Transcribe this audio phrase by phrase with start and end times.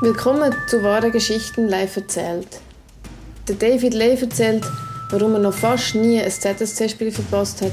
[0.00, 2.60] Willkommen zu wahren Geschichten live erzählt.
[3.48, 4.64] Der David Lee erzählt,
[5.10, 7.72] warum er noch fast nie ein ZSC-Spiel verpasst hat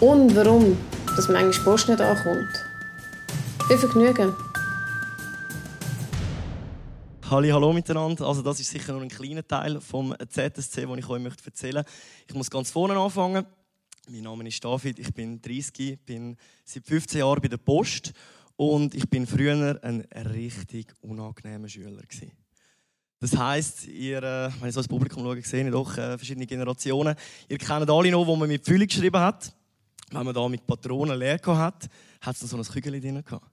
[0.00, 0.76] und warum
[1.14, 2.48] das manchmal Post nicht ankommt.
[3.68, 4.34] Viel Vergnügen!
[7.30, 8.26] Hallo, hallo miteinander.
[8.26, 11.84] Also das ist sicher nur ein kleiner Teil vom ZSC, den ich euch möchte erzählen
[11.84, 11.92] möchte.
[12.26, 13.46] Ich muss ganz vorne anfangen.
[14.10, 18.12] Mein Name ist David, ich bin 30, bin seit 15 Jahren bei der Post
[18.58, 20.00] und ich bin früher ein
[20.34, 22.32] richtig unangenehmer Schüler gewesen.
[23.20, 26.44] Das heisst, ihr, äh, wenn ich so ins Publikum schaue, sehe ich doch äh, verschiedene
[26.44, 27.14] Generationen.
[27.48, 29.54] Ihr kennt alle noch, wo man mit Füllung geschrieben hat.
[30.10, 31.88] Wenn man da mit Patronen leer hat,
[32.20, 33.46] hat es so ein Kügel drin gehabt.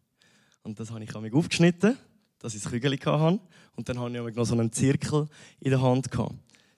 [0.63, 1.98] Und das habe ich mich aufgeschnitten,
[2.40, 3.40] dass ich das Kügel hatte.
[3.76, 5.27] Und dann habe ich noch so einen Zirkel
[5.60, 6.34] in der Hand gehabt.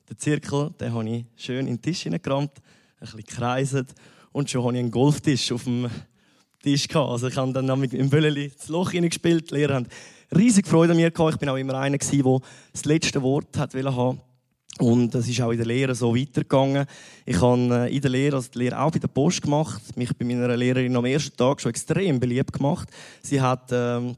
[0.09, 3.93] Den Zirkel, den habe ich schön in den Tisch hineingerammt, ein bisschen gekreiset
[4.33, 5.89] und schon habe ich einen Golftisch auf dem
[6.61, 7.09] Tisch gehabt.
[7.09, 9.51] Also ich habe dann mit dem Bölleli das Loch hineingespielt.
[9.51, 9.87] Die Lehrer haben
[10.35, 11.33] riesig Freude an mir gehabt.
[11.33, 12.39] Ich bin auch immer einer gewesen, der
[12.73, 14.21] das letzte Wort hat haben
[14.79, 16.85] und das ist auch in der Lehre so weitergegangen.
[17.25, 20.15] Ich habe äh, in der Lehre, also die Lehre auch bei der Post gemacht, mich
[20.15, 22.89] bei meiner Lehrerin am ersten Tag schon extrem beliebt gemacht.
[23.23, 24.15] Sie hat ähm,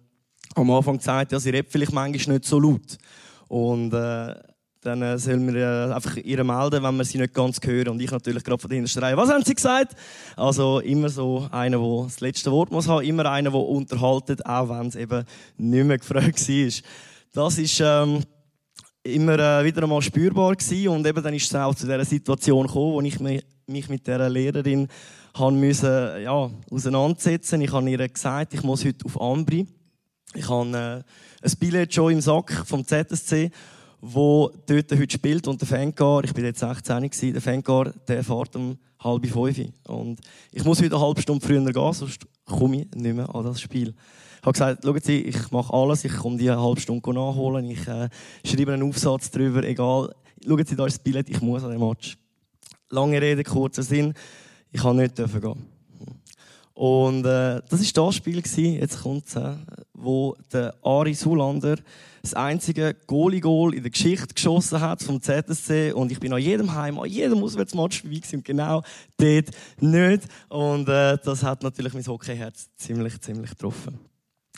[0.55, 2.97] am Anfang gesagt, ja, sie redet vielleicht manchmal nicht so laut.
[3.47, 4.35] Und äh,
[4.81, 7.89] dann äh, soll man äh, einfach ihr melden, wenn man sie nicht ganz hören.
[7.89, 9.95] Und ich natürlich gerade von der Reihe, was haben sie gesagt?
[10.37, 14.69] Also immer so einer, der das letzte Wort muss haben, immer einer, der unterhaltet, auch
[14.69, 15.25] wenn es eben
[15.57, 16.83] nicht mehr gefragt war.
[17.33, 18.23] Das ist ähm,
[19.03, 20.87] immer äh, wieder einmal spürbar gewesen.
[20.87, 24.07] und eben dann ist es auch zu dieser Situation gekommen, wo ich mich, mich mit
[24.07, 24.87] dieser Lehrerin
[25.33, 27.61] haben müssen, ja, auseinandersetzen.
[27.61, 29.67] Ich habe ihr gesagt, ich muss heute auf Ambri.
[30.33, 33.51] Ich habe äh, ein Billett schon im Sack vom ZSC
[34.01, 35.47] wo dort heute spielt.
[35.47, 39.59] Und der Fangar, ich bin jetzt 16 gewesen, der Fangar, der fährt um halb fünf.
[39.87, 40.19] Und
[40.51, 43.61] ich muss heute eine halbe Stunde früher gehen, sonst komme ich nicht mehr an das
[43.61, 43.93] Spiel.
[44.39, 47.85] Ich habe gesagt, schauen Sie, ich mache alles, ich komme die halbe Stunde nachholen, ich
[47.87, 48.09] äh,
[48.45, 50.13] schreibe einen Aufsatz darüber, egal.
[50.45, 52.17] Schauen Sie, da ist das Billett, ich muss an den Match.
[52.89, 54.13] Lange Rede, kurzer Sinn,
[54.71, 55.78] ich kann nicht gehen.
[56.79, 59.53] Und äh, das war das Spiel, gewesen, jetzt kommt es, äh,
[59.93, 61.75] wo der Ari Sulander
[62.21, 65.91] das einzige Goalie-Goal in der Geschichte geschossen hat vom ZSC.
[65.91, 68.81] Und ich bin an jedem Heim, an jedem Auswärtsmatch dabei gewesen, genau
[69.17, 69.49] dort
[69.81, 70.23] nicht.
[70.47, 73.99] Und äh, das hat natürlich mein Hockeyherz ziemlich, ziemlich getroffen.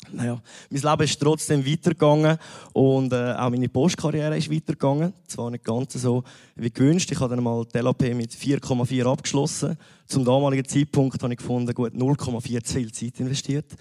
[0.10, 2.38] Naja, mein Leben ist trotzdem weitergegangen
[2.74, 5.14] und äh, auch meine Postkarriere ist weitergegangen.
[5.28, 6.24] Zwar nicht ganz so
[6.56, 7.12] wie gewünscht.
[7.12, 9.78] Ich habe dann mal die LAP mit 4,4 abgeschlossen.
[10.08, 13.76] Zum damaligen Zeitpunkt habe ich gefunden, gut 0,4 zu viel Zeit investiert.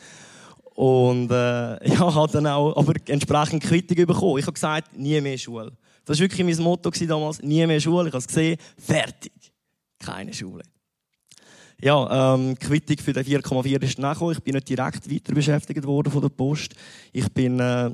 [0.74, 4.38] Und äh, ja, habe dann auch aber entsprechend Quittung bekommen.
[4.38, 5.72] Ich habe gesagt, nie mehr Schule.
[6.04, 8.08] Das war wirklich mein Motto damals, nie mehr Schule.
[8.08, 9.32] Ich habe es gesehen, fertig.
[9.98, 10.62] Keine Schule.
[11.82, 14.34] Ja, ähm, Quittung für den 4,4 ist nachgekommen.
[14.36, 16.74] Ich bin nicht direkt weiter beschäftigt worden von der Post.
[17.10, 17.90] Ich bin äh,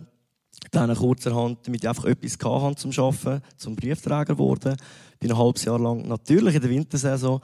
[0.73, 4.77] dann kurzerhand damit einfach etwas hatte zum Arbeiten, zum Briefträger geworden.
[5.21, 7.41] Bin ein halbes Jahr lang natürlich in der Wintersaison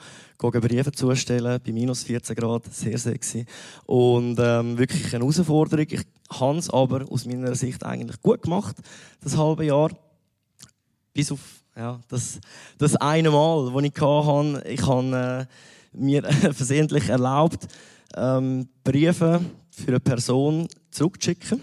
[0.59, 3.45] Briefe zustellen, bei minus 14 Grad, sehr sexy.
[3.85, 5.87] Und ähm, wirklich eine Herausforderung.
[5.89, 8.75] Ich habe es aber aus meiner Sicht eigentlich gut gemacht,
[9.21, 9.91] das halbe Jahr.
[11.13, 11.39] Bis auf
[11.75, 12.39] ja, das,
[12.77, 14.63] das eine Mal, das ich hatte.
[14.67, 15.53] Ich habe äh,
[15.93, 16.23] mir
[16.53, 17.67] versehentlich erlaubt,
[18.15, 21.61] ähm, Briefe für eine Person zurückzuschicken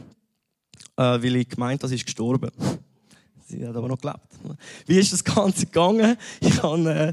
[1.01, 2.51] äh, weil ich gemeint habe, sie ist gestorben.
[3.47, 4.21] Sie hat aber noch gelebt.
[4.87, 6.17] Wie ist das Ganze gegangen?
[6.41, 7.13] Ich habe äh,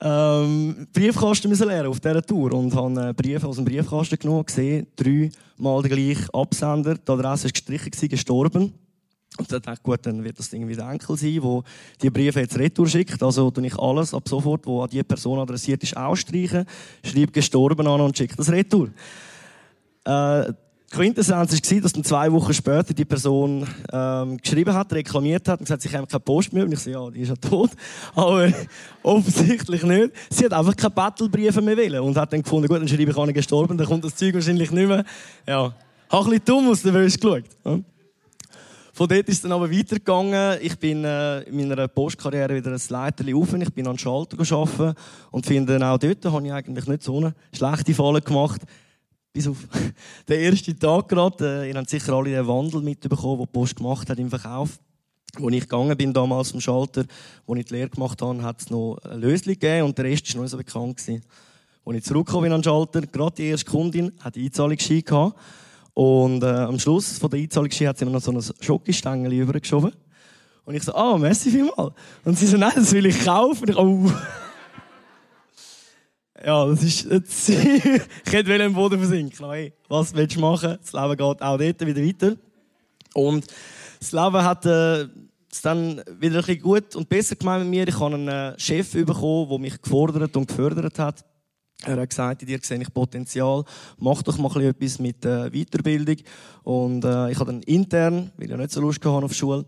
[0.00, 4.44] ähm, Briefkasten müssen lernen auf dieser Tour und habe äh, Briefe aus dem Briefkasten genommen,
[4.44, 8.74] gesehen, dreimal der gleiche Absender, die Adresse ist gestrichen, gestorben.
[9.36, 11.64] Und dann dachte ich, gut, dann wird das Ding wieder Enkel sein, wo
[12.00, 13.20] die Briefe jetzt retour schickt.
[13.22, 16.64] Also tue ich alles ab sofort, wo an die Person adressiert ist, ausstreichen,
[17.02, 18.90] schreibe gestorben an und schicke das retour.
[20.04, 20.52] Äh,
[20.94, 25.64] Quintessenz war, dass dann zwei Wochen später die Person ähm, geschrieben hat, reklamiert hat und
[25.64, 26.64] gesagt, sie haben keine Post mehr.
[26.64, 27.70] Und ich so, ja, die ist ja tot.
[28.14, 28.52] Aber
[29.02, 30.12] offensichtlich nicht.
[30.30, 33.16] Sie hat einfach keine Battlebriefe mehr wollen und hat dann gefunden, gut, dann schreibe ich
[33.16, 35.04] an gestorben, dann kommt das Zeug wahrscheinlich nicht mehr.
[35.48, 35.74] Ja,
[36.08, 37.44] habe ein bisschen dumm aus der Wäsche geschaut.
[37.64, 37.80] Ja.
[38.94, 40.58] Von dort ist es dann aber weitergegangen.
[40.62, 43.52] Ich bin äh, in meiner Postkarriere wieder ein Leiter auf.
[43.52, 44.94] Ich bin an Schalter arbeiten
[45.32, 48.62] und finde auch dort habe ich eigentlich nicht so eine schlechte Falle gemacht
[49.32, 49.66] bis auf
[50.28, 51.64] den ersten Tag gerade.
[51.64, 54.78] Äh, ihr habt sicher alle den Wandel mitbekommen, den die Post gemacht hat im Verkauf.
[55.42, 57.04] Als ich gegangen bin damals zum Schalter,
[57.46, 60.28] wo ich die Lehre gemacht habe, hat es noch ein Lösli gegeben und der Rest
[60.28, 61.02] war noch nicht so bekannt.
[61.84, 65.36] Als ich zurückgekommen bin an den Schalter, gerade die erste Kundin hat Einzahlungsschein gehabt.
[65.94, 69.92] Und äh, am Schluss von der Einzahlungsschein hat sie mir noch so ein Schokostängel übergeschoben.
[70.64, 71.92] Und ich so, ah, merci vielmal.
[72.24, 73.62] Und sie so, nein, das will ich kaufen.
[73.62, 74.12] Und ich, oh.
[76.44, 78.02] Ja, das ist Ziel.
[78.26, 80.76] ich hätte im Boden versinken hey, Was willst du machen?
[80.80, 82.36] Das Leben geht auch dort wieder weiter.
[83.14, 83.46] Und
[83.98, 85.04] das Leben hat äh,
[85.50, 87.88] es dann wieder ein bisschen gut und besser gemeint mit mir.
[87.88, 91.24] Ich habe einen äh, Chef bekommen, der mich gefordert und gefördert hat.
[91.82, 93.64] Er hat gesagt, in dir sehe ich Potenzial,
[93.98, 96.16] mach doch mal etwas mit äh, Weiterbildung.
[96.62, 99.66] Und äh, ich habe dann intern, weil ich nicht so Lust hatte auf Schule,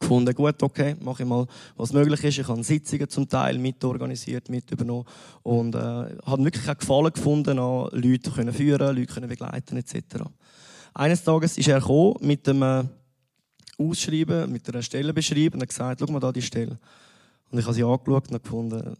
[0.00, 1.46] gefunden, gut, okay, mache ich mal,
[1.76, 2.38] was möglich ist.
[2.38, 5.04] Ich habe Sitzungen zum Teil mitorganisiert, mit übernommen
[5.42, 10.24] und äh, habe wirklich auch Gefallen gefunden, an Leute können führen, Leute können begleiten etc.
[10.94, 12.84] Eines Tages ist er gekommen mit dem äh,
[13.78, 16.78] Ausschreiben, mit einer Stelle beschrieben und hat gesagt, schau mal da die Stelle.
[17.50, 18.96] Und ich habe sie angeschaut und gefunden,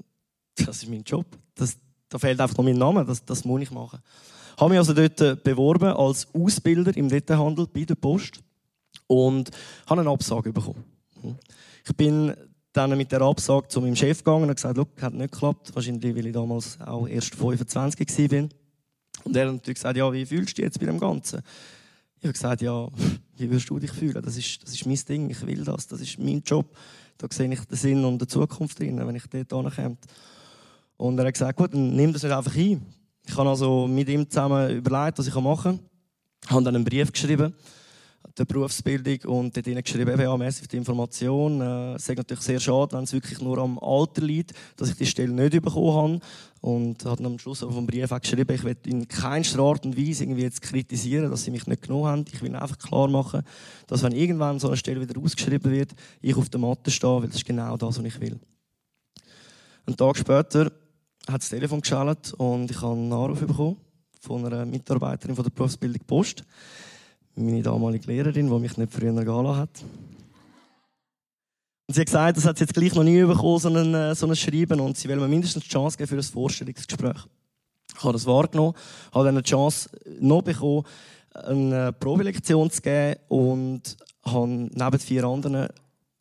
[0.56, 1.26] das ist mein Job.
[1.54, 1.76] Das,
[2.08, 4.00] da fehlt einfach noch mein Name, das, das muss ich machen.
[4.54, 8.40] Ich habe mich also dort äh, beworben als Ausbilder im Detailhandel bei der Post
[9.06, 9.50] und
[9.86, 10.84] habe eine Absage bekommen.
[11.84, 12.34] Ich bin
[12.72, 15.74] dann mit der Absage zu meinem Chef gegangen und gesagt, hat nicht geklappt.
[15.74, 18.48] Wahrscheinlich, weil ich damals auch erst 25 war.
[19.24, 21.40] Und er hat natürlich gesagt, ja, wie fühlst du dich jetzt bei dem Ganzen?
[22.18, 22.88] Ich habe gesagt, ja,
[23.36, 24.20] wie würdest du dich fühlen?
[24.22, 26.66] Das ist, das ist mein Ding, ich will das, das ist mein Job.
[27.16, 29.96] Da sehe ich den Sinn und die Zukunft drin, wenn ich dort ankomme.
[30.96, 32.86] Und er hat gesagt, gut, dann nimm das nicht einfach ein.
[33.26, 35.80] Ich habe also mit ihm zusammen überlegt, was ich machen kann.
[36.44, 37.54] Ich habe dann einen Brief geschrieben
[38.36, 41.60] der Berufsbildung und dort geschrieben, eben, ja, für die Information.
[41.60, 44.96] Äh, es ist natürlich sehr schade, wenn es wirklich nur am Alter liegt, dass ich
[44.96, 46.20] die Stelle nicht bekommen habe.
[46.60, 50.24] Und hat am Schluss vom Brief auch geschrieben, ich will in keinster Art und Weise
[50.24, 52.24] irgendwie jetzt kritisieren, dass sie mich nicht genommen haben.
[52.32, 53.42] Ich will einfach klar machen,
[53.86, 55.92] dass wenn irgendwann so eine Stelle wieder ausgeschrieben wird,
[56.22, 58.40] ich auf der Matte stehe, weil das ist genau das, was ich will.
[59.86, 60.72] Einen Tag später
[61.28, 63.76] hat das Telefon geschaltet und ich habe einen Anruf bekommen
[64.20, 66.44] von einer Mitarbeiterin von der Berufsbildung Post
[67.36, 69.82] meine damalige Lehrerin, die mich nicht früher gehen hat.
[71.86, 74.14] Und sie hat gesagt, das hat sie jetzt gleich noch nie bekommen, so ein, äh,
[74.14, 77.26] so ein Schreiben, und sie will mir mindestens die Chance geben für ein Vorstellungsgespräch.
[77.96, 78.74] Ich habe das wahrgenommen,
[79.12, 79.90] habe dann eine Chance
[80.20, 80.84] noch bekommen,
[81.34, 85.68] eine Probelektion zu geben und habe neben vier anderen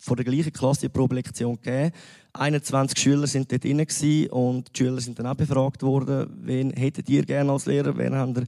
[0.03, 1.91] von der gleichen Klasse die Probelektion gegeben.
[2.33, 3.79] 21 Schüler sind dort drin
[4.31, 8.15] und die Schüler sind dann auch befragt worden, wen hättet ihr gerne als Lehrer, wen
[8.15, 8.45] habt ihr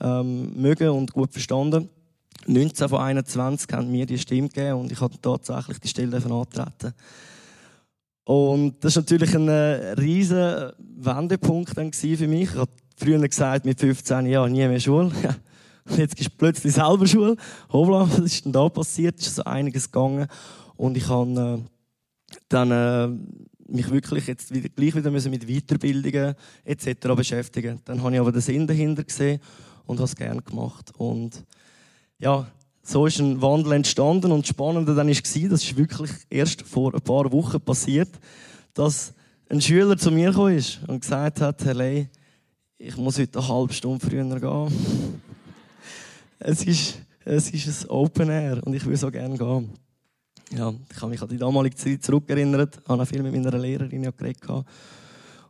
[0.00, 1.90] ähm, mögen und gut verstanden.
[2.46, 6.94] 19 von 21 haben mir die Stimme gegeben und ich habe tatsächlich die Stelle antreten.
[8.24, 12.50] Und das war natürlich ein äh, riesen Wendepunkt dann für mich.
[12.50, 15.12] Ich habe früher gesagt, mit 15 Jahren nie mehr Schule.
[15.96, 17.36] Jetzt ist plötzlich selber Schule.
[17.70, 19.20] Hoppla, was ist denn da passiert?
[19.20, 20.26] Es ist so einiges gegangen.
[20.76, 23.08] Und ich habe äh, dann äh,
[23.66, 26.34] mich wirklich jetzt wieder, gleich wieder müssen mit Weiterbildungen
[26.64, 27.08] etc.
[27.16, 27.80] beschäftigen.
[27.84, 29.40] Dann habe ich aber den Sinn dahinter gesehen
[29.86, 30.92] und habe es gerne gemacht.
[30.96, 31.44] Und
[32.18, 32.46] ja,
[32.82, 36.94] so ist ein Wandel entstanden und das Spannende dann war, das ist wirklich erst vor
[36.94, 38.10] ein paar Wochen passiert,
[38.74, 39.14] dass
[39.48, 42.08] ein Schüler zu mir gekommen ist und gesagt hat, Herr Ley,
[42.76, 44.72] ich muss heute eine halbe Stunde früher gehen.
[46.38, 49.70] es ist, es ist ein Open Air und ich will so gerne gehen.
[50.56, 54.40] Ja, ich habe mich an die damalige Zeit zurückerinnert, habe viel mit meiner Lehrerin geredet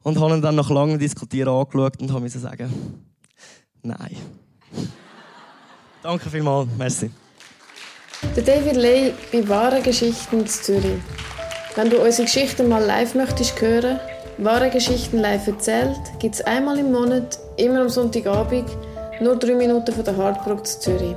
[0.02, 2.72] und habe ihn dann nach langem Diskutieren angeschaut und habe sagen,
[3.82, 4.16] nein.
[6.02, 7.10] Danke vielmals, merci.
[8.34, 11.00] Der David Ley bei Wahre Geschichten in Zürich.
[11.74, 14.00] Wenn du unsere Geschichten mal live möchtest hören,
[14.38, 18.70] Wahre Geschichten live erzählt, gibt es einmal im Monat, immer am Sonntagabend,
[19.20, 21.14] nur drei Minuten von der Hardbrook zu Zürich.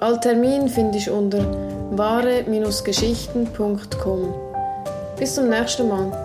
[0.00, 4.34] All Termin findest du unter wahre-geschichten.com.
[5.16, 6.23] Bis zum nächsten Mal.